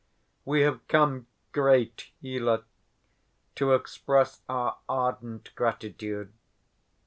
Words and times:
We 0.45 0.61
have 0.61 0.87
come, 0.87 1.27
great 1.51 2.09
healer, 2.21 2.63
to 3.53 3.73
express 3.73 4.41
our 4.49 4.79
ardent 4.89 5.51
gratitude. 5.53 6.33